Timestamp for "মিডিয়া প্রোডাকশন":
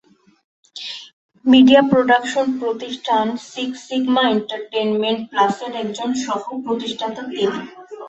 1.45-2.47